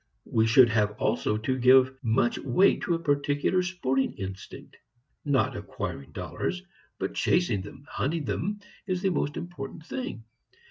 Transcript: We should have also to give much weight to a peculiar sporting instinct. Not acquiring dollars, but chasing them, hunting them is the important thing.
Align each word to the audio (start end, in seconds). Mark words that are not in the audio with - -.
We 0.25 0.47
should 0.47 0.69
have 0.69 0.93
also 0.99 1.37
to 1.37 1.59
give 1.59 1.95
much 2.01 2.39
weight 2.39 2.81
to 2.81 2.95
a 2.95 2.99
peculiar 2.99 3.61
sporting 3.61 4.13
instinct. 4.13 4.75
Not 5.23 5.55
acquiring 5.55 6.11
dollars, 6.13 6.63
but 6.97 7.13
chasing 7.13 7.61
them, 7.61 7.85
hunting 7.87 8.25
them 8.25 8.61
is 8.87 9.03
the 9.03 9.09
important 9.09 9.85
thing. 9.85 10.23